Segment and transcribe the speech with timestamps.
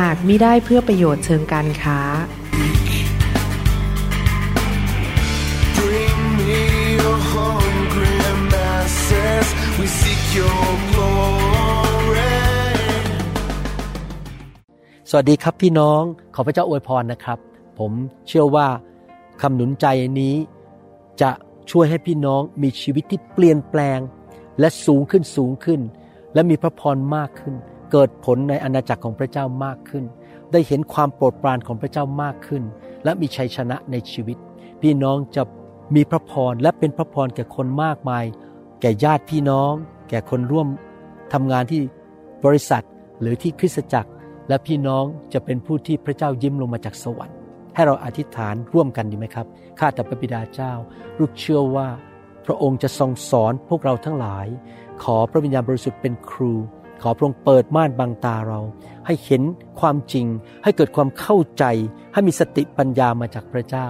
[0.00, 2.00] หากมิได้เพื่อประโยชน์เชิงการค้า
[5.78, 6.62] Bring me
[6.98, 8.16] your hungry
[8.52, 9.46] masses.
[9.78, 12.34] We seek your glory.
[15.10, 16.02] สวัสดีครับพี่น้อง
[16.34, 17.38] ขอพระเจ้าอวยพรนะครับ
[17.78, 17.92] ผม
[18.28, 18.66] เชื่อว่า
[19.40, 19.86] คำหนุนใจ
[20.20, 20.34] นี้
[21.22, 21.30] จะ
[21.70, 23.98] ช่วยให้พี่น้องมีชีวิตที่เปลี่ยนแปลง
[24.60, 25.80] และสูงขึ้นสูงขึ้น
[26.34, 27.54] และมีพระพรมากขึ้น
[27.92, 30.04] เกิดผลในอาณาจักรของพระเจ้ามากขึ้น
[30.52, 32.62] ได้เห็นความโปรดปรานของพระเจ้ามากขึ้น
[33.04, 34.36] และมีชัยชนะในชีวิต
[34.82, 35.42] พี่น้องจะ
[35.94, 38.24] มีพระพรและเป็นพระพรแก่คนมากมาย
[38.80, 39.72] แก่ญาติพี่น้อง
[40.10, 40.68] แก่คนร่วม
[41.32, 41.80] ทำงานที่
[42.44, 42.84] บริษัท
[43.20, 44.10] หรือที่คริสตจักร
[44.48, 47.36] และพี่น้องจะเป็นผู้ที่พระเจ้ายิ้มลงมาจากสวรรค์
[47.74, 49.46] ให้เราอธิษฐานร่วมกันดีไหมครับ
[49.78, 50.72] ข้าแต่พระบิดาเจ้า
[51.18, 51.88] ลูกเชื่อว่า
[52.46, 54.46] พระองค์จะทรงสอนพวกเราทั้งหลาย
[55.02, 56.54] ขอพระวิญญาณบริสุทธิ์เป็นครู
[57.02, 58.60] ขอพระองค์เปิดม่านบังตาเรา
[59.06, 59.42] ให้เห็น
[59.80, 60.26] ความจริง
[60.62, 61.64] ให้เกิดความเข้าใจ
[62.12, 63.86] ให้มีสติปัญญามาจากพระเจ้า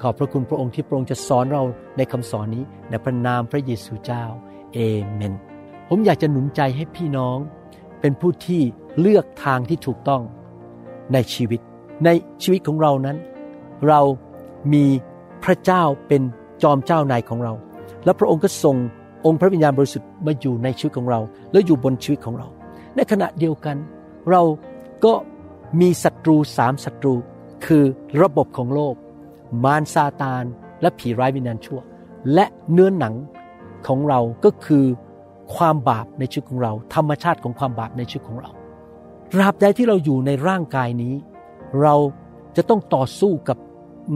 [0.00, 1.62] ขอบพระคุณพระองค์ที่พระองค์จะสอนเรา
[1.96, 4.24] ในคำสอนนี้ในพระนามพระเยซูเจ้า
[4.74, 4.78] เอ
[5.12, 5.34] เมน
[5.88, 7.38] ผมอยากจะหนุนใจให้พี่น้อง
[8.00, 8.62] เป็นผู้ที่
[9.00, 10.22] เลือกทางที่ถูกต้อง
[11.12, 11.60] ในชีวิต
[12.04, 12.08] ใน
[12.42, 13.16] ชีวิตของเรานั้น
[13.88, 14.00] เรา
[14.72, 14.84] มี
[15.44, 16.22] พระเจ้าเป็น
[16.62, 17.52] จอมเจ้านายของเรา
[18.04, 18.76] และพระองค์ก็ส่ง
[19.26, 21.20] องค์พระวิญญาณบริสุทธิ์มาอยู่ในชีวิตของเรา
[21.52, 22.48] และอยู่บนชีวิตของเรา
[22.96, 23.76] ในขณะเดียวกัน
[24.30, 24.42] เรา
[25.04, 25.14] ก็
[25.80, 27.14] มีศัตรูสามศัตรู
[27.66, 27.84] คือ
[28.22, 28.94] ระบบของโลก
[29.64, 30.44] มารซาตาน
[30.80, 31.80] และผีร้ายวิญญาณชั่ว
[32.34, 33.14] และเนื้อหนัง
[33.86, 34.84] ของเราก็คือ
[35.54, 38.50] ความบาปในชีวิตของเรา ธรรมชาติของความบาปในชีวิตของเรา
[39.32, 41.14] ตราบใดที่เราอยู่ในร่างกายนี้
[41.82, 41.94] เรา
[42.56, 43.58] จะต้องต่อสู้กับ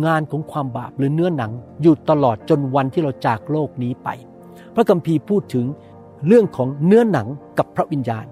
[0.06, 1.52] งานของความบาปหรือเนื้อหนัง
[1.82, 4.08] อยู่ตลอดจนวันที่เราจากโลกนี้ไป
[4.74, 5.66] พระคัมภีร์พูดถึง
[6.26, 8.26] เรื่องของเนื้อหนังกับพระวิญญาณ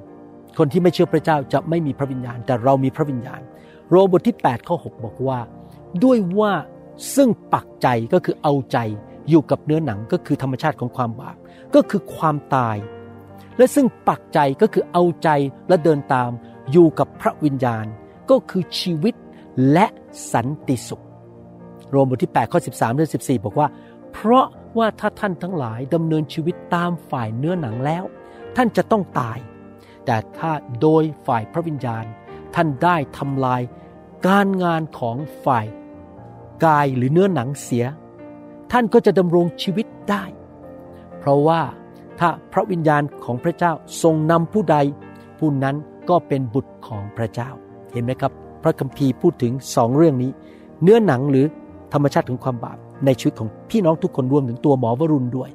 [0.59, 3.41] คนที่ไม่เชื่อพระเจ้าจะไม่มีพระวิญญาณ แต่เรามีพระวิญญาณ
[3.91, 5.39] โรมบทที่8ข้อ6บอกว่า
[6.05, 6.53] ด้วยว่า
[7.15, 8.79] ซึ่งปักใจก็คือเอาใจ
[9.29, 11.37] อยู่กับเนื้อหนังก็คือธรรมชาติของความบาป
[11.75, 12.77] ก็คือความตาย
[13.59, 15.29] และซึ่งปักใจก็คือเอาใจ
[15.69, 16.31] และเดินตาม
[16.73, 17.87] อยู่กับพระวิญญาณ
[18.31, 19.15] ก็คือชีวิต
[19.73, 19.87] และ
[20.33, 21.05] สันติสุข
[21.91, 23.69] โรมบทที่8ข้อ13เดือน14 บอกว่า
[24.13, 24.47] เพราะ
[24.79, 28.05] ว่าถ้าท่านทั้งหลายดำเนินชีวิตตามฝ่ายเนื้อหนังแล้ว
[28.57, 29.39] ท่านจะต้องตาย
[30.05, 32.05] แต่ถ้าโดยฝ่ายพระวิญญาณ
[32.55, 33.63] ท่านได้ทำลาย
[34.27, 35.67] การงานของฝ่าย
[36.65, 37.85] กายหรือเนื้อหนังเสีย
[38.73, 40.25] ท่านก็จะดำรงชีวิตได้
[41.19, 41.61] เพราะว่า
[42.21, 43.73] ถ้าพระวิญญาณของพระเจ้า
[44.03, 44.77] ทรงนำผู้ใด
[45.39, 45.77] ผู้นั้น
[46.09, 47.51] ก็เป็นบุตรของพระเจ้า
[47.93, 50.31] เห็นไหมครับ พระคัมภีร์พูดถึงสองเรื่องนี้
[50.83, 51.47] เนื้อหนังหรือ
[51.93, 55.51] ธรรมชาติของความบาป ในชีวิตของพี่น้องทุกคนรวมถึงตัวหมอวรุณด้วย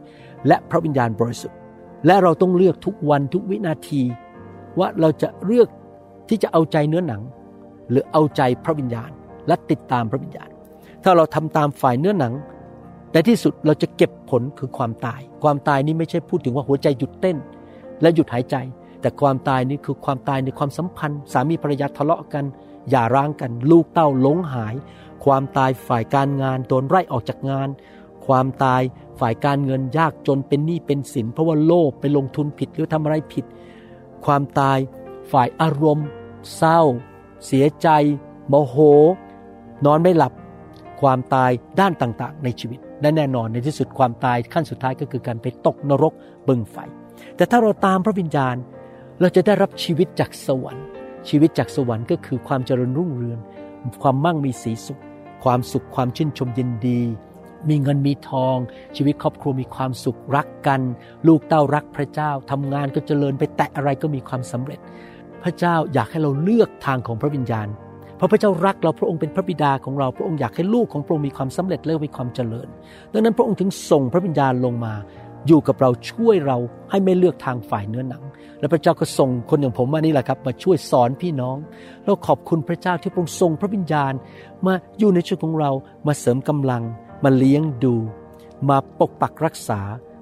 [0.48, 1.58] และพระวิญญาณบริสุทธิ์
[2.06, 4.02] และเราต้องเลือกทุกวันทุกวินาที
[4.80, 5.68] ว่าเราจะเลือก
[6.30, 7.22] ที่จะเอาใจเนื้อหนัง
[7.90, 9.12] หรือเอาใจพระวิญญาณ
[9.48, 10.50] และติดตามพระวิญญาณ
[11.04, 12.34] ถ้าเราทำตามฝ่ายเนื้อหนัง
[13.12, 17.38] ในที่สุดเราจะเก็บผลคือความตาย ความตายนี้ไม่ใช่พูดถึงว่าหัวใจหยุดเต้น
[18.02, 18.56] และหยุดหายใจ
[19.02, 22.46] แต่ความตายนี้คือความตายในความสัมพันธ์ สามีภรรยาทะเลาะกัน
[22.90, 24.76] อย่าร้างกัน ลูกเต้าหลงหาย
[25.26, 27.70] ความตายฝ่ายการงานโดนไล่ออกจากงาน
[28.28, 28.82] ความตาย
[29.20, 33.46] ฝ่ายการเงินยากจนเป็นหนี้เป็นสิน เพราะว่าโลภไปลงทุนผิดหรือทำอะไรผิด
[34.26, 34.78] ความตาย
[35.32, 36.08] ฝ่ายอารมณ์
[36.56, 36.82] เศร้า
[37.46, 37.88] เสียใจ
[38.48, 38.76] โมโห
[39.86, 40.34] นอนไม่หลับ
[41.02, 46.14] ความตายด้านต่างๆ ในชีวิตและแน่นอนในที่สุดความตายขั้นสุดท้ายก็คือการไปตกนรก
[46.48, 46.78] บึงไฟ
[47.36, 48.56] แต่ถ้าเราตามพระวิญญาณ
[49.20, 50.86] เราจะได้รับชีวิตจากสวรรค์
[51.30, 53.40] ชีวิตจากสวรรค์ก็คือความเจริญรุ่งเรือง
[54.04, 55.02] ความมั่งมีสีสุข
[55.48, 57.02] ความสุขความชื่นชมยินดี
[57.70, 58.58] มีเงินมีทอง
[58.96, 60.82] ชีวิตครอบครัวมีความสุขรักกัน
[61.28, 64.80] ลูกเต้ารักพระเจ้าทำงานก็เจริญไปแตะอะไรก็มีความสำเร็จ
[65.44, 67.68] พระเจ้าอยากให้เราเลือกทางของพระวิญญาณ
[68.18, 72.68] เพราะพระเจ้ารักเราพระองค์เป็นพระบิดาของเราพระองค์อยากให้ลูกของพระองค์มีความสำเร็จและมีความเจริญ
[73.14, 74.94] ดังนั้นพระองค์ถึงส่งพระวิญญาณลงมา
[75.48, 76.58] อยู่กับเราช่วยเรา
[76.90, 78.24] ให้ไม่เลือกทางฝ่ายเนื้อหนัง
[78.60, 81.58] และพระเจ้าก็ส่งคนอย่างผมมานี่แหละครับ มาช่วยสอนพี่น้อง
[82.06, 84.14] เราขอบคุณพระเจ้าที่พระองค์ส่งพระวิญญาณ
[84.66, 85.72] มาอยู่ในชีวิตของเรา
[86.08, 86.84] มาเสริมกำลัง
[87.24, 87.96] มาเลี้ยงดู
[88.70, 89.82] มาปกปักรักษา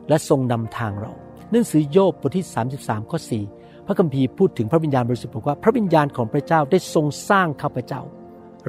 [0.10, 1.12] และทรงนำทางเรา
[1.51, 2.45] หนังสือโยบบทที่
[2.80, 3.19] 33ข้อ
[3.54, 8.01] 4พระคัมภีร์พูดถึงพระวิญญาณบริสุทธิ์บอกว่าพระวิญญาณของพระเจ้าได้ทรงสร้างข้าพเจ้า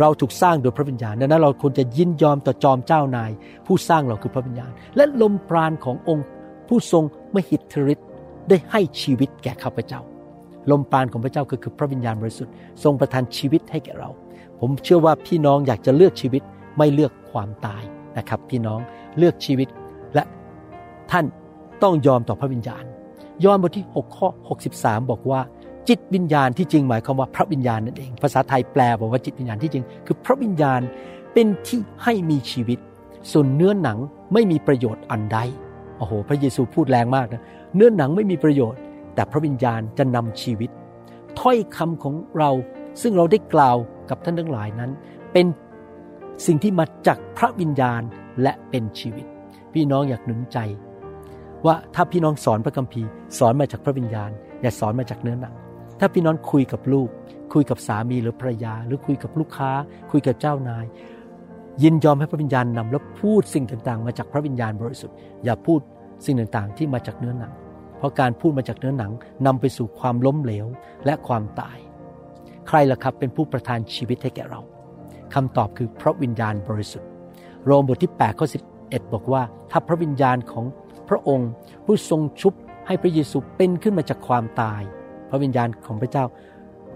[0.00, 3.31] เราถูกสร้างโดยพระวิญญาณดังนั้นเราควรจะยินยอมต่อจอมเจ้านาย
[3.67, 6.26] ผู้สร้างเราคือพระวิญญาณ และลมปราณขององค์
[6.69, 7.05] ผู้ทรง
[7.35, 8.09] มหิทธิฤทธิ์
[8.49, 10.01] ได้ให้ชีวิตแก่ข้าพเจ้า
[10.71, 12.53] ลมปราณของพระเจ้าก็คือพระวิญญาณบริสุทธิ์
[12.85, 14.11] ทรงประทานชีวิตให้แก่เรา
[14.61, 16.43] ผมเชื่อว่าพี่น้องอยากจะเลือกชีวิต
[16.79, 17.83] ไม่เลือกความตาย
[18.19, 18.81] นะครับ พี่น้อง
[19.19, 19.69] เลือกชีวิต
[20.15, 20.25] และ
[21.11, 21.25] ท่าน
[21.83, 22.85] ต้องยอมต่อพระวิญญาณ
[23.45, 24.29] ยอห์นบทที่6ข้อ
[24.69, 25.41] 63 บอกว่า
[25.89, 30.81] จิตวิญญาณที่จริงหมายความว่าพระวิญญาณนั่นเอง ภาษาไทยแปลบอกว่าจิตวิญญาณที่จริง คือพระวิญญาณ
[31.33, 32.79] เป็นที่ให้มีชีวิต
[33.33, 33.99] ส่วนเนื้อหนัง
[34.33, 35.39] ไม่มีประโยชน์อันใด
[35.98, 37.43] โอ้โห พระเยซูพูดแรงมากนะ
[37.75, 38.81] เนื้อหนังไม่มีประโยชน์
[39.14, 40.70] แต่พระวิญญาณจะนำชีวิต
[41.40, 42.50] ถ้อยคำของเรา
[43.02, 43.76] ซึ่งเราได้กล่าว
[44.10, 44.90] กับท่านทั้งหลายนั้น
[45.32, 45.46] เป็น
[46.46, 48.02] สิ่งที่มาจากพระวิญญาณ
[48.43, 49.26] และเป็นชีวิต
[49.72, 50.58] พี่น้องอยากหนุนใจ
[51.66, 53.08] ว่าถ้าพี่น้องสอนพระคัมภีร์
[53.38, 54.31] สอนมาจากพระวิญญาณ
[54.62, 55.54] อย่าสอนมาจากเนื้อหนัง
[56.00, 57.08] ถ้าพี่น้องคุยกับลูก
[57.52, 59.70] คุยกับสามีหรือภรรยา หรือคุยกับลูกค้า
[60.10, 60.84] คุยกับเจ้านาย
[61.82, 65.81] ยินยอมให้พระวิญญาณนำแล้วพูดสิ่งต่างๆ มาจากพระวิญญาณบริสุทธิ์ อย่าพูด
[66.26, 67.52] สิ่งต่างๆ ที่มาจากเนื้อหนัง
[67.99, 69.12] เพราะการพูดมาจากเนื้อหนัง
[69.46, 70.67] นำไปสู่ความล้มเหลว
[71.05, 71.78] และความตาย
[72.69, 74.61] ใครล่ะครับเป็นผู้ประทานชีวิตให้แก่เรา
[75.34, 77.08] คำตอบคือพระวิญญาณบริสุทธิ์
[77.64, 78.46] โรมบทที่8ข้อ
[78.81, 80.64] 11 บอกว่า ถ้าพระวิญญาณของ
[81.08, 81.50] พระองค์
[81.84, 82.52] ผู้ทรงชุบ
[82.87, 84.82] ให้พระเยซูเป็นขึ้นมาจากความตาย
[85.31, 86.25] พระวิญญาณของพระเจ้า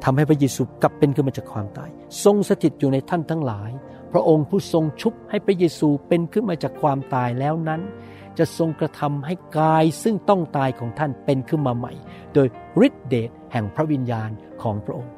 [0.05, 1.91] ทำให้พระเยซูกลับเป็นขึ้นมาจากความตาย
[2.25, 3.71] ทรงสถิตอยู่ในท่านทั้งหลาย
[4.12, 7.81] พระองค์ผู้ทรงชุบให้พระเยซูเป็นขึ้นมาจากความตายแล้วนั้น
[8.39, 11.93] จะทรงกระทำให้กายซึ่งต้องตายของท่านเป็นขึ้นมาใหม่
[12.35, 12.49] โดย
[12.87, 14.31] ฤทธิเดชแห่งพระวิญญาณ
[14.62, 15.12] ของพระองค์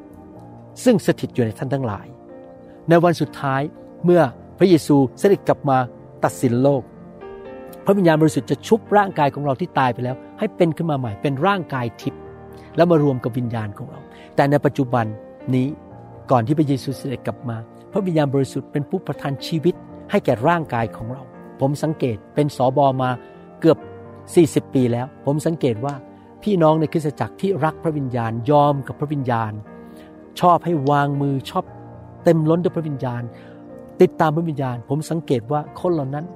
[0.84, 2.06] ซึ่งสถิตอยู่ในท่านทั้งหลาย
[2.88, 3.62] ในวันสุดท้าย
[4.04, 4.22] เมื่อ
[4.58, 5.78] พระเยซูเสด็จกลับมา
[6.24, 6.82] ตัดสินโลก
[7.84, 12.20] พระวิญญาณบริสุทธิ์จะชุบร่างกายของเราที่ตายไปแล้ว ให้เป็นขึ้นมาใหม่เป็นร่างกายทิพย์
[12.76, 14.00] แล้วมารวมกับวิญญาณของเรา
[14.36, 15.06] แต่ในปัจจุบัน
[15.54, 15.66] นี้
[16.30, 17.56] ก่อนที่พระเยซูเสด็จกลับมา
[17.92, 19.74] พระวิญญาณบริสุทธิ์เป็นผู้ประทานชีวิต
[20.10, 21.22] ให้แก่ร่างกายของเรา
[21.60, 23.10] ผมสังเกตเป็นสอบอมา
[23.60, 23.78] เกือบ
[24.68, 25.94] 40 ปีแล้ว ผมสังเกตว่า
[26.42, 29.52] พี่น้องในคริสตจักรที่รักพระวิญญาณยอมกับพระวิญญาณ
[30.40, 31.64] ชอบให้วางมือชอบ
[32.24, 33.22] เต็มล้นด้วยพระวิญญาณ
[34.00, 36.26] ติดตามพระวิญญาณ ผมสังเกตว่าคนเหล่านั้น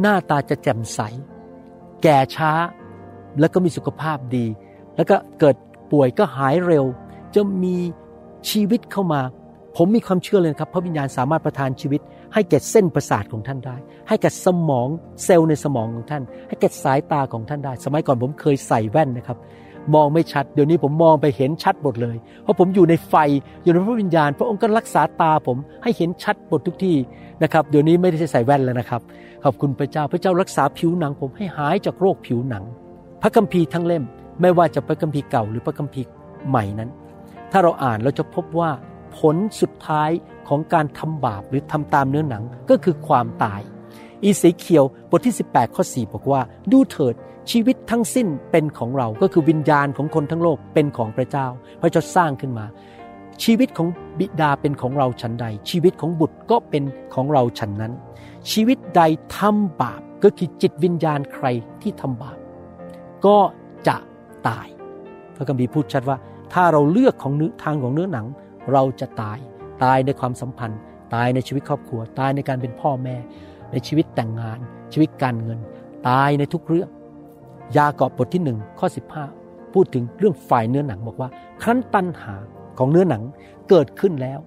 [0.00, 1.00] หน้าตาจะแจ่มใส
[2.02, 2.52] แก่ช้า
[3.40, 4.46] แล้วก็มีสุขภาพดี
[4.96, 5.56] แล้วก็เกิด
[5.92, 6.84] ป่วยก็หายเร็ว
[7.34, 7.76] จะมี
[8.50, 9.20] ชีวิตเข้ามา
[9.76, 12.00] ผมมีความเชื่อเลยครับพระวิญญาณสามารถประทานชีวิต
[12.34, 13.76] ให้แก่เส้นประสาทของท่านได้
[14.08, 14.88] ให้แก่สมอง
[15.24, 19.38] เซลล์ในสมองของท่าน ให้แก่สายตาของท่านได้ สมัยก่อนผมเคยใส่แว่นนะครับ
[19.94, 23.14] มองไม่ชัด เดี๋ยวนี้ผมมองไปเห็นชัดหมดเลย เพราะผมอยู่ในไฟ
[23.64, 26.96] อยู่ในพระวิญญาณ พระองค์ก็รักษาตาผมให้เห็นชัดหมดทุกที่
[27.42, 29.00] นะครับ เดี๋ยวนี้ไม่ได้ใส่แว่นแล้วนะครับ
[29.44, 32.64] ขอบคุณพระเจ้าพระเจ้ารักษาผิวหนัง ผมให้หายจากโรคผิวหนัง
[33.22, 34.04] พระคัมภีร์ทั้งเล่ม
[34.40, 36.06] ไม่ว่าจะพระคัมภีร์เก่าหรือพระคัมภีร์
[36.48, 36.90] ใหม่นั้น
[37.52, 38.70] ถ้าเราอ่านเราจะพบว่า
[39.18, 40.10] ผลสุดท้าย
[40.48, 43.60] ของการทำบาปหรือทำตามเนื้อหนังก็คือความตาย
[44.22, 46.40] อีสีเคียวบทที่ 18 ข้อ 4 บอกว่า
[46.72, 47.14] ดูเถิด
[47.50, 51.46] ชีวิตทั้งสิ้นเป็นของเรา ก็คือวิญญาณของคนทั้งโลกเป็นของพระเจ้า
[51.80, 52.66] พระเจ้าสร้างขึ้นมา
[53.44, 53.88] ชีวิตของ
[54.18, 56.84] บิดาเป็นของเราฉันใด ชีวิตของบุตรก็เป็น
[57.14, 57.92] ของเราฉันนั้น
[58.52, 59.02] ชีวิตใด
[59.36, 61.46] ทำบาปก็คือจิตวิญญาณใคร
[61.82, 62.36] ที่ทำบาป
[63.26, 63.38] ก็
[63.88, 63.96] จะ
[64.48, 64.66] ตาย
[65.36, 66.16] พระคัมภีร์พูดชัดว่า
[66.52, 68.26] ถ้าเราเลือกของเนื้อทางของเนื้อหนัง
[68.72, 69.38] เราจะตาย
[69.84, 70.80] ตายในความสัมพันธ์
[71.14, 73.16] ตายในชีวิตครอบครัว ตายในการเป็นพ่อแม่
[73.72, 74.58] ในชีวิตแต่งงาน
[74.92, 75.58] ชีวิตการเงิน
[76.08, 76.90] ตายในทุกเรื่อง
[77.76, 78.86] ยากอบบทที่หนึ่งข้อ
[79.30, 81.28] 15 พูดถึงเรื่องฝ่ายเนื้อหนังบอกว่า
[81.62, 82.34] ครั้นตัณหา
[82.78, 83.22] ของเนื้อหนัง
[83.68, 84.38] เกิดขึ้นแล้ว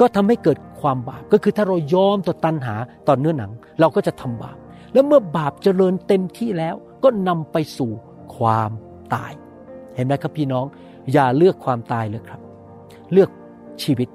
[0.00, 2.74] ก็ทำให้เกิดความบาปก็คือถ้าเรายอมต่อตัณหา
[3.08, 4.56] ต่อเนื้อหนัง เราก็จะทำบาป
[4.92, 7.90] แล้วเมื่อบาปเจริญเต็มที่แล้ว ก็นำไปสู่
[8.36, 8.70] ความ
[9.14, 9.32] ตาย
[9.94, 10.66] เห็นไหมครับพี่น้อง
[11.12, 12.40] อย่าเลือกความตายเลยครับ
[13.12, 13.30] เลือก
[13.82, 14.08] ชีวิต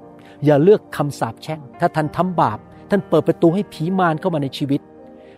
[0.44, 2.58] อย่าเลือกคำสาปแช่ง ถ้าท่านทำบาป
[2.90, 4.80] ท่านเปิดประตูให้ผีมารเข้ามาในชีวิต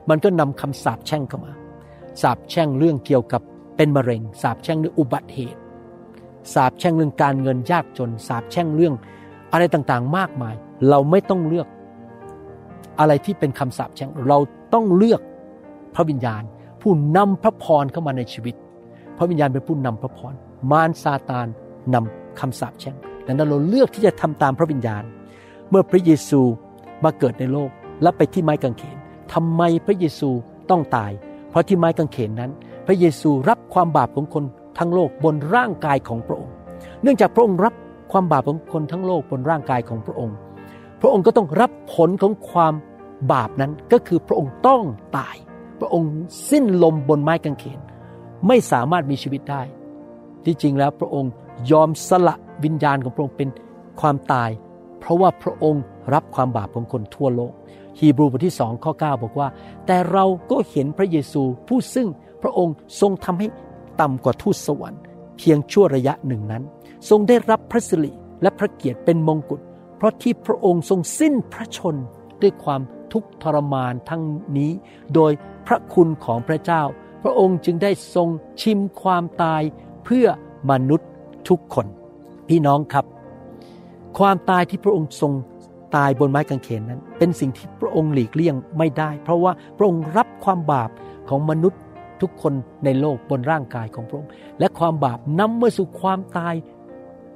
[0.08, 1.52] มันก็นำคำสาปแช่งเข้ามา
[2.22, 3.42] สาปแช่งเรื่องเกี่ยวกับ
[3.76, 5.60] เป็นมะเร็งสาปแช่งเรื่องอุบัติเหตุ
[6.54, 8.94] สาปแช่งเรื่องการเงินยากจนสาปแช่งเรื่อง
[9.52, 10.54] อะไรต่างๆ มากมาย
[10.88, 11.68] เราไม่ต้องเลือก
[13.00, 14.38] อะไรที่เป็นคำสาปแช่งเรา
[14.74, 15.20] ต้องเลือก
[15.94, 16.42] พระวิญญาณ
[16.82, 18.54] ผู้นำพระพรเข้ามาในชีวิต
[19.18, 20.34] พระวิญญาณเป็นผู้นำพระพร
[20.70, 21.46] มารซาตาน
[21.94, 22.96] นำคำสาปแช่ง
[23.28, 25.04] ดังนั้นเราเลือกที่จะทำตามพระวิญญาณ
[25.70, 26.40] เมื่อพระเยซู
[27.04, 27.70] มาเกิดในโลก
[28.02, 28.96] และไปที่ไม้กางเขน
[29.32, 30.30] ทำไมพระเยซู
[30.70, 31.12] ต้องตาย
[31.50, 32.50] เพราะที่ไม้กางเขนนั้น
[32.86, 34.44] พระเยซูรับความบาปของคน
[34.78, 36.54] ทั้งโลกบนร่างกายของพระองค์
[37.02, 37.74] เนื่องจากพระองค์รับ
[38.12, 40.36] ความบาปของคนทั้งโลกบนร่างกายของพระองค์
[41.00, 42.74] พระองค์ก็ต้องรับผลของความ
[43.32, 44.82] บาปนั้นก็คือพระองค์ต้อง
[45.16, 45.36] ตาย
[45.80, 46.12] พระองค์
[46.50, 47.80] สิ้นลมบนไม้กางเขน
[48.46, 49.62] ไม่สามารถมีชีวิตได้
[50.44, 51.32] ที่จริงแล้วพระองค์
[51.70, 53.48] ยอมสละ วิญญาณของพระองค์เป็น
[54.00, 54.50] ความตาย
[55.00, 55.82] เพราะว่าพระองค์
[56.14, 57.52] รับความบาปของคนทั่วโลก
[57.98, 59.48] ฮีบรูบทที่สองข้อ 9 บอกว่า
[59.86, 62.08] แต่เราก็เห็นพระเยซูผู้ซึ่ง
[62.42, 63.46] พระองค์ทรงทำให้
[64.00, 65.02] ต่ำกว่าทูตสวรรค์
[65.38, 66.62] เพียงชั่วระยะหนึ่งนั้น
[67.08, 68.12] ทรงได้รับพระสิริ
[68.42, 69.60] และพระเกียรติเป็นมงกุฎ
[69.96, 71.96] เพราะที่พระองค์ทรงสิ้นพระชน
[72.42, 72.80] ด้วยความ
[73.12, 74.22] ทุกข์ทรมานทั้ง
[74.56, 74.72] นี้
[75.14, 75.32] โดย
[75.66, 76.82] พระคุณของพระเจ้า
[77.22, 78.28] พระองค์จึงได้ทรง
[78.60, 79.62] ชิมความตาย
[80.04, 80.26] เพื่อ
[80.70, 81.08] มนุษย์
[81.48, 81.86] ทุกคน
[82.48, 83.04] พี่น้องครับ
[84.18, 85.32] ความตายที่พระองค์ทรง
[85.96, 90.90] ตายบนไม้กางเขนนั้น เป็นสิ่งที่พระองค์หลีกเลี่ยงไม่ได้ เพราะว่าพระองค์รับความบาป
[91.28, 91.80] ของมนุษย์
[92.20, 92.52] ทุกคน
[92.84, 96.54] ในโลกบนร่างกายของพระองค์ และความบาปนำมาสู่ความตาย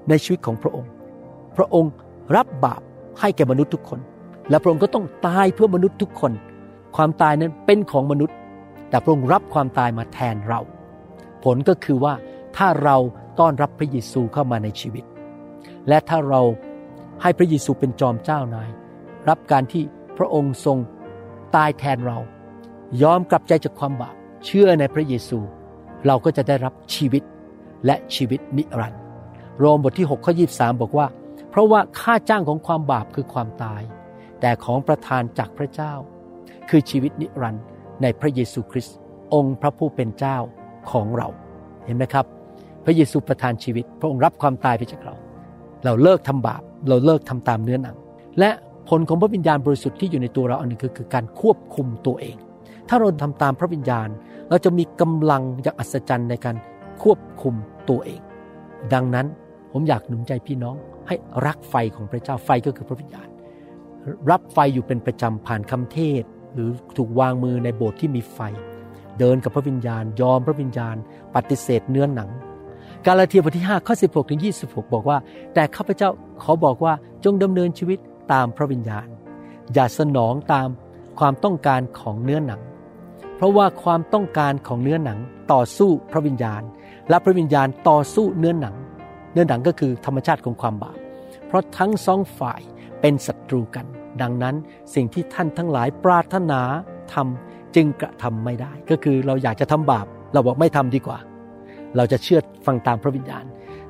[0.09, 0.91] ในชีวิตของพระองค์
[1.57, 1.93] พระองค์
[2.37, 2.83] รับบาป
[3.21, 4.01] ให้แก่มนุษย์ทุกคน
[4.51, 6.33] และพระองค์ก็ต้องตายเพื่อมนุษย์ทุกคน
[6.97, 8.37] ความตายนั้นเป็นของมนุษย์
[8.89, 10.61] แต่พระองค์รับความตายมาแทนเรา
[11.45, 12.15] ผลก็คือว่า
[12.57, 12.97] ถ้าเรา
[13.39, 15.05] ต้อนรับพระเยซูเข้ามาในชีวิต
[15.89, 16.43] และถ้าเรา
[17.23, 18.71] ให้พระเยซูเป็นจอมเจ้านาย
[19.29, 19.83] รับการที่
[20.19, 20.79] พระองค์ทรง
[21.57, 22.19] ตายแทนเรา
[23.03, 25.39] ยอมกลับใจจากความบาปเชื่อในพระเยซู
[26.07, 27.23] เราก็จะได้รับชีวิต
[27.87, 29.01] และชีวิตนิรันดร์
[29.59, 31.07] โรมบทที่6ข้อ23 บอกว่า
[31.51, 33.83] เพราะว่าค่าจ้างของความบาปคือความตาย
[34.41, 35.93] แต่ของประทานจากพระเจ้า
[36.71, 37.65] คือชีวิตนิรันดร์
[38.03, 38.97] ในพระเยซูคริสต์
[39.35, 40.37] องค์พระผู้เป็นเจ้า
[40.91, 41.29] ของเรา
[41.85, 42.27] เห็นไหมครับ
[42.85, 45.15] พระเยซูประทานชีวิต พระองค์รับความตายไปจากเรา
[45.85, 47.97] เราเลิกทำบาป เราเลิกทำตามเนื้อหนัง
[48.39, 48.51] และ
[48.89, 52.37] ผลของพระวิญญาณบริสุทธิ์ที่อยู่ในตัวเราอันหนึงคือคือการควบคุมตัวเอง
[52.89, 54.09] ถ้าเราทำตามพระวิญญาณ
[54.49, 56.57] เราจะมีกำลังอย่างอัศจรรย์ในการ
[57.03, 57.55] ควบคุม
[57.89, 58.21] ตัวเอง
[58.93, 59.27] ดังนั้น
[59.73, 60.77] ผมอยากหนุนใจพี่น้อง
[61.09, 61.15] ให้
[61.47, 63.29] รักไฟของพระเจ้าไฟก็คือพระวิญญาณ
[64.31, 66.25] รับไฟอยู่เป็นประจำผ่านคำเทศ
[66.55, 68.39] หรือถูกวางมือในโบสถ์ที่มีไฟ
[69.19, 70.97] เดินกับพระวิญญาณ ยอมพระวิญญาณ
[71.35, 72.31] ปฏิเสธเนื้อหนัง
[73.07, 75.19] กาลาเทียบทที่5ข้อ16ถึง26 บอกว่า
[75.55, 76.09] แต่ข้าพเจ้า
[76.43, 76.93] ขอบอกว่า
[77.25, 77.99] จงดำเนินชีวิต
[78.33, 79.07] ตามพระวิญญาณ
[79.75, 80.69] อย่าสนองตาม
[81.19, 82.61] ความต้องการของเนื้อหนัง
[83.37, 85.19] เพราะว่าความต้องการของเนื้อหนัง
[85.53, 86.63] ต่อสู้พระวิญญาณ
[87.09, 88.75] และพระวิญญาณต่อสู้เนื้อหนัง
[89.33, 90.97] เนื้อหนังก็คือธรรมชาติของความบาป
[91.47, 92.61] เพราะทั้งสองฝ่าย
[93.01, 93.87] เป็นศัตรูกัน
[94.23, 94.55] ดังนั้น
[94.95, 96.61] สิ่งที่ท่านทั้งหลายปรารถนา
[97.15, 101.19] ทำจึงกระทำไม่ได้ ก็คือเราอยากจะทำบาป เราบอกไม่ทำดีกว่า
[101.97, 103.45] เราจะเชื่อฟังตามพระวิญญาณ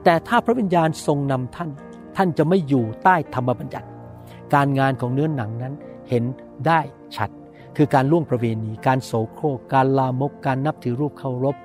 [0.05, 1.71] แต่ถ้าพระวิญญาณทรงนำท่าน
[2.17, 3.89] ท่านจะไม่อยู่ใต้ธรรมบัญญัติ
[4.55, 5.75] การงานของเนื้อหนังนั้น
[6.09, 6.25] เห็น
[6.67, 6.81] ได้
[7.17, 7.31] ชัด
[7.77, 11.57] คือการล่วงประเวณี การโสโครก การลามก การนับถือรูปเคารพ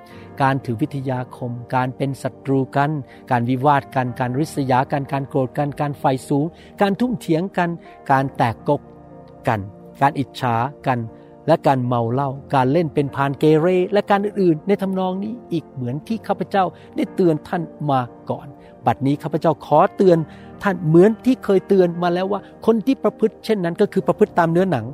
[0.42, 2.90] การถือวิทยาคม การเป็นศัตรูกัน
[3.30, 6.44] การวิวาทกัน การริษยากัน การโกรธกัน การไฟสูง
[6.80, 7.70] การทุ่มเถียงกัน
[8.10, 8.82] การแตกกก
[9.48, 9.60] กัน
[10.00, 10.54] การอิจฉา
[10.86, 10.98] กัน
[11.48, 16.64] และการเมาเหล้าการเล่นเป็นพานเกเร และการอื่นๆ ในทำนองนี้อีกเหมือนที่ข้าพเจ้า
[16.96, 18.00] ได้เตือนท่านมา
[18.30, 18.46] ก่อน
[18.86, 20.18] บัดนี้ข้าพเจ้าขอเตือน
[20.62, 24.86] ท่านเหมือนที่เคยเตือนมาแล้วว่า คนที่ประพฤติเช่นนั้นก็คือประพฤติตามเนื้อหนัง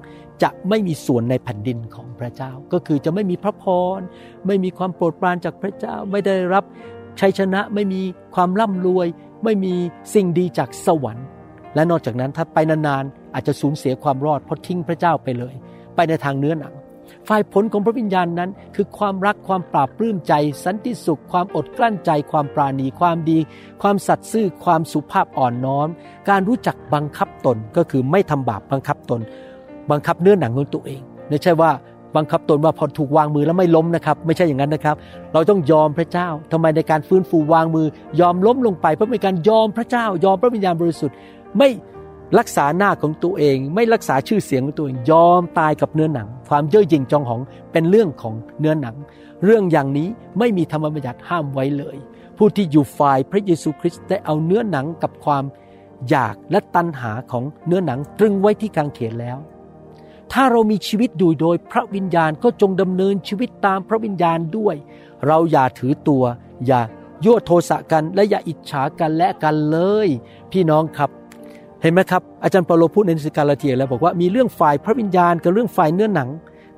[0.42, 3.64] จะไม่มีส่วนในแผ่นดินของพระเจ้า ก็คือจะไม่มีพระพ
[3.98, 4.00] ร
[4.46, 6.64] ไม่มีความโปรดปรานจากพระเจ้าไม่ได้รับ
[7.20, 8.02] ชัยชนะไม่มี
[8.34, 9.06] ความร่ำรวย
[9.44, 9.74] ไม่มี
[10.14, 11.26] สิ่งดีจากสวรรค์
[11.74, 15.54] และนอกจากนั้นถ้าไปนานๆอาจจะสูญเสียความรอดเพราะทิ้งพระเจ้าไปเลย
[15.94, 16.74] ไปในทางเนื้อหนัง
[17.28, 20.32] ฝ่ายผลของพระวิญญาณนั้น คือความรักความปราบปลื้มใจ
[20.64, 23.38] สันติสุข ความอดกลั้นใจ ความปราณีความดี
[23.82, 25.88] ความสัตย์ซื่อ ความสุภาพอ่อนน้อม
[26.28, 29.20] การรู้จักบังคับตนก็คือไม่ทำบาปบังคับตน
[29.90, 31.70] บังคับเนื้อหนังของตัวเองไม่ใช่ว่า
[32.16, 34.96] บังคับตนว่าพอถูกวางมือแล้วไม่ล้มนะครับ ไม่ใช่อย่างนั้นนะครับ
[35.32, 37.86] เราต้องยอมพระเจ้าทำไมในการฟื้นฟูวางมือ
[38.20, 41.16] ยอมล้มลงไป เพราะเป็นการยอมพระเจ้า ยอมพระวิญญาณบริสุทธิ์
[41.58, 41.68] ไม่
[42.38, 47.40] รักษาหน้าของตัวเอง ไม่รักษาชื่อเสียงของตัวเองยอมตายกับเนื้อหนัง ความเย่อหยิ่งจองหอง
[47.72, 48.96] เป็นเรื่องของเนื้อหนัง
[49.44, 51.96] เรื่องอย่างนี้ไม่มีธรรมบัญญัติห้ามไว้เลย
[52.36, 55.44] ผู้ที่อยู่ฝ่ายพระเยซูคริสต์ได้เอาเนื้อหนังกับความ
[56.08, 59.38] อยากและตัณหาของเนื้อหนังตรึงไว้ที่กางเขนแล้ว
[60.32, 64.76] ถ้าเรามีชีวิตอยู่โดยพระวิญญาณก็จงดำเนินชีวิตตามพระวิญญาณด้วย
[65.26, 66.24] เราอย่าถือตัว
[66.66, 66.80] อย่า
[67.24, 70.08] ยั่วโทสะกันและอย่าอิจฉากันและกันเลย
[70.52, 71.10] พี่น้องครับ
[71.84, 76.28] เห็นไหมครับอาจารย์เปาโลพูดในหนังสือกาลาเทียแล้วบอกว่ามีเรื่องฝ่ายพระวิญญาณกับเรื่องฝ่ายเนื้อหนัง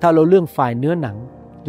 [0.01, 1.17] ถ้าเราเรื่องฝ่ายเนื้อหนัง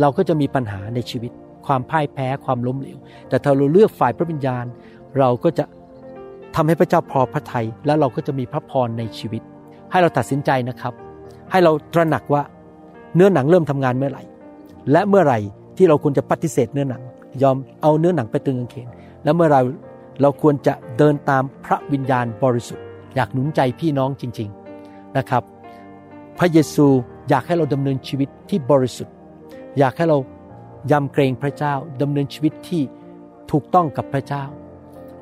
[0.02, 1.32] เราก็จะมีปัญหาในชีวิต
[1.66, 2.98] ความพ่ายแพ้ความล้มเหลว
[3.30, 4.66] แต่ถ้าเราเลือกฝ่ายพระวิญญาณ
[5.20, 5.66] เราก็จะ
[6.56, 9.42] ทำให้พระเจ้าพอพระทัยและเราก็จะมีพระพรในชีวิต
[9.92, 10.94] ให้เราตัดสินใจนะครับ
[11.52, 12.42] ให้เราตระหนักว่า
[13.16, 14.24] เนื้อหนังเริ่มทำงานเมื่อไหร่
[14.92, 15.40] และเมื่อไหร่
[15.78, 17.02] ที่เราควรจะปฏิเสธเนื้อหนัง
[17.42, 18.88] ยอมเอาเนื้อหนังไปตึงกางเขน
[19.24, 19.62] และเมื่อเรา
[20.22, 22.87] เราควรจะเดินตามพระวิญญาณบริสุทธิ์
[23.18, 24.50] อยากหนุนใจพี่น้องจริง
[24.84, 25.44] ๆนะครับ
[26.38, 26.88] พระเยซู
[27.30, 29.16] อยากให้เราดำเนินชีวิตที่บริสุทธิ์
[29.80, 30.18] อยากให้เรา
[30.92, 32.82] ยำเกรงพระเจ้าดำเนินชีวิตที่
[33.52, 34.44] ถูกต้องกับพระเจ้า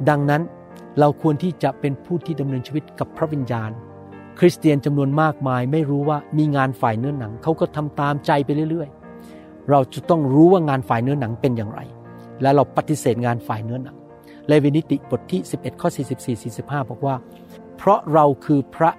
[0.09, 0.41] ดังนั้น
[0.99, 3.71] เราควรที่จะเป็นผู้ที่ดำเนินชีวิตกับพระวิญญาณ
[4.39, 8.89] คริสเตียนจำนวนมากมายไม่รู้ว่ามีงานฝ่ายเนื้อหนังเขาก็ทำตามใจไปเรื่อย
[9.29, 11.81] ๆ เราจะต้องรู้ว่างานฝ่ายเนื้อหนังเป็นอย่างไร
[12.41, 13.97] และเราปฏิเสธงานฝ่ายเนื้อหนัง
[14.47, 17.15] เลวินิติบทที่ 11 ข้อ 44 45 บอกว่า
[17.77, 18.91] เพราะเราคือพระ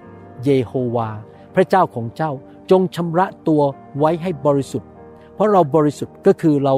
[0.43, 1.09] เยโฮวา
[1.55, 2.31] พระเจ้าของเจ้า
[2.71, 3.61] จงชำระตัว
[3.97, 4.89] ไว้ให้บริสุทธิ์
[5.33, 6.75] เพราะเราบริสุทธิ์ก็คือเรา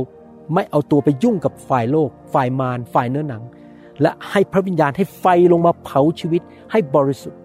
[0.54, 3.44] ไม่เอาตัวไปยุ่งกับฝ่ายโลก ฝ่ายมารฝ่ายเนื้อหนัง
[4.02, 6.42] และให้พระวิญญาณให้ไฟลงมาเผาชีวิต
[6.72, 7.40] ให้บริสุทธิ์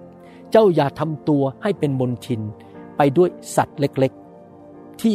[0.51, 2.41] เจ้าอย่าทำตัวให้เป็นมนทิน
[2.97, 5.15] ไปด้วยสัตว์เล็กๆ ที่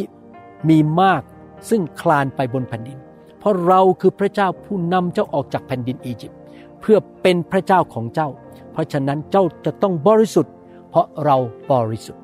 [0.68, 1.22] มีมาก
[1.68, 2.98] ซึ่งคลานไปบนแผ่นดิน
[3.38, 6.38] เพราะเราคือพระเจ้าผู้นำเจ้าออกจากแผ่นดินอียิปต์
[6.80, 8.28] เพื่อเป็นพระเจ้าของเจ้า
[8.72, 10.54] เพราะฉะนั้นเจ้าจะต้องบริสุทธิ์
[10.90, 11.36] เพราะเรา
[11.72, 12.22] บริสุทธิ์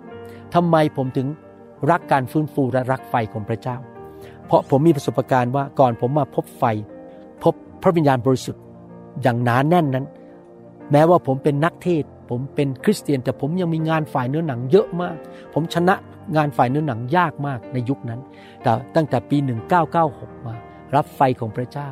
[0.55, 1.27] ทำไมผมถึง
[1.91, 3.77] รักการฟื้นฟูและรักไฟของพระเจ้า
[4.47, 6.65] เพราะผมมีประสบการณ์ว่าก่อนผมมาพบไฟ
[7.43, 8.63] พบพระวิญญาณบริสุทธิ์
[9.23, 10.07] อย่างหนานแน่นนั้น
[10.93, 15.17] แม้ว่าผมเป็นนักเทศ ผมเป็นคริสเตียน แต่ผมยังมีงานฝ่ายเนื้อหนังเยอะมาก
[15.55, 15.95] ผมชนะ
[16.37, 18.21] งานฝ่ายเนื้อหนังยากมากในยุคนั้น
[18.63, 19.37] แต่ตั้งแต่ปี
[19.93, 20.55] 1996 มา
[20.95, 21.89] รับไฟของพระเจ้า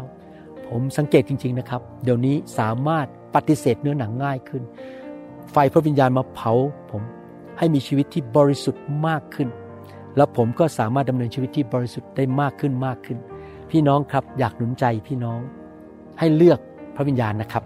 [0.69, 4.63] ผมสังเกตจริง ๆนะครับ เดี๋ยวนี้สามารถ ปฏิเสธเนื้อหนังง่ายขึ้น
[5.53, 6.53] ไฟพระวิญญาณมาเผา
[6.91, 7.03] ผม
[7.59, 9.49] ให้มีชีวิตที่บริสุทธิ์มากขึ้น
[10.17, 13.19] แล้วผมก็สามารถดำเนินชีวิตที่บริสุทธิ์ได้มากขึ้นมากขึ้น
[13.71, 15.41] พี่น้องครับอยากหนุนใจพี่น้อง
[16.19, 16.59] ให้เลือก
[16.97, 17.65] พระวิญญาณนะครับ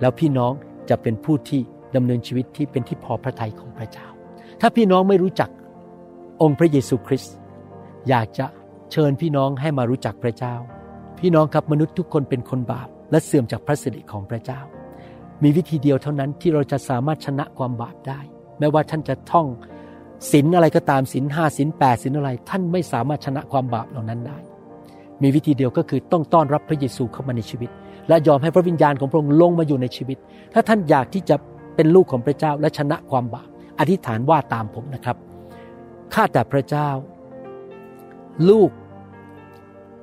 [0.00, 0.52] แล้วพี่น้อง
[0.90, 1.60] จะเป็นผู้ที่
[1.96, 4.06] ดำเนินชีวิตที่เป็นที่พอพระทัยของพระเจ้า
[4.60, 5.50] ถ้าพี่น้องไม่รู้จัก
[6.42, 7.34] องค์พระเยซูคริสต์
[8.08, 8.46] อยากจะ
[8.92, 10.54] เชิญพี่น้องให้มารู้จักพระเจ้า
[11.18, 14.60] พี่น้องครับมนุษย์ทุกคนเป็นคนบาป และเสื่อมจากพระสิริของพระเจ้า
[15.42, 18.20] มีวิธีเดียวเท่านั้นที่เราจะสามารถชนะความบาปได้
[18.58, 19.46] ไม่ว่าท่านจะท่อง
[20.32, 24.38] ศีลอะไรก็ตามศีลห้าศีลแปดศีลอะไร ท่านไม่สามารถชนะความบาปเหล่านั้นได้
[25.22, 27.70] มีวิธีเดียวก็คือต้องต้อนรับพระเยซูเข้ามาในชีวิต
[28.08, 30.18] และยอมให้พระวิญญาณของพระองค์ลงมาอยู่ในชีวิต
[30.54, 31.36] ถ้าท่านอยากที่จะ
[31.76, 35.16] เป็นลูกของพระเจ้าและชนะความบาปอธิษฐานว่าตามผมนะครับ
[36.14, 36.88] ข้าแต่พระเจ้า
[38.50, 38.70] ลูก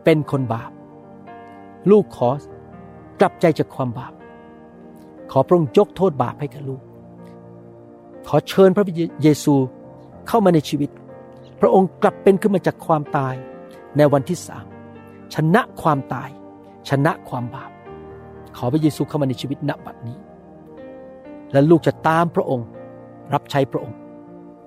[0.03, 0.71] เป็นคนบาป
[1.91, 2.29] ลูกขอ
[3.19, 4.13] กลับใจจากความบาป
[5.31, 6.81] ขอพระองค์ยกโทษบาปให้กับลูก
[8.27, 8.85] ขอเชิญพระ
[9.23, 9.55] เยซู
[10.27, 10.89] เข้ามาในชีวิต
[11.61, 13.35] พระองค์กลับเป็นขึ้นมาจากความตาย
[13.97, 14.65] ในวันที่สาม
[15.33, 16.29] ชนะความตาย
[16.89, 17.71] ชนะความบาป
[18.57, 20.17] ขอพระเยซูเข้ามาในชีวิตณบัดนี้
[21.51, 22.67] และลูกจะตามพระองค์
[23.33, 23.97] รับใช้พระองค์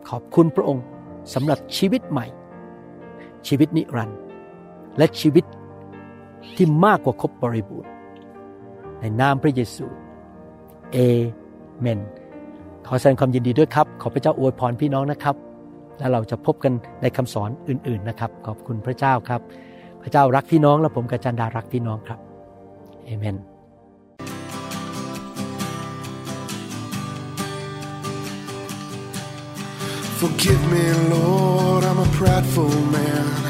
[0.08, 0.84] ขอบคุณพระองค์
[1.34, 2.26] สำหรับชีวิตใหม่
[3.46, 4.18] ชีวิตนิรันดร์
[4.98, 5.44] และชีวิต
[6.56, 7.90] ที่มากกว่าครบบริบูรณ์
[9.00, 9.86] ในนามพระเยซู
[10.92, 10.96] เอ
[11.80, 12.00] เมน
[12.86, 15.36] ขอแสดงความยินดีด้วยครับ ขอพระเจ้าอวยพรพี่น้องนะครับ
[15.98, 19.40] และเราจะพบกันในคำสอนอื่น ๆนะครับ ขอบคุณพระเจ้าครับ
[20.02, 22.18] พระเจ้ารักพี่น้องและผมกับจันดารักพี่น้องครับ
[23.04, 23.36] เอเมน
[30.20, 33.49] Forgive me, Lord, I'm a prideful man.